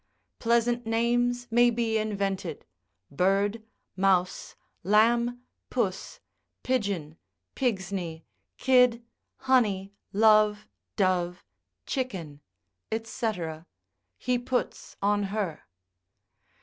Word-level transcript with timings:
pleasant 0.39 0.87
names 0.87 1.47
may 1.51 1.69
be 1.69 1.99
invented, 1.99 2.65
bird, 3.11 3.61
mouse, 3.95 4.55
lamb, 4.81 5.43
puss, 5.69 6.19
pigeon, 6.63 7.17
pigsney, 7.55 8.25
kid, 8.57 9.05
honey, 9.41 9.93
love, 10.11 10.67
dove, 10.95 11.43
chicken, 11.85 12.41
&c. 13.03 13.31
he 14.17 14.39
puts 14.39 14.97
on 15.03 15.23
her. 15.25 15.61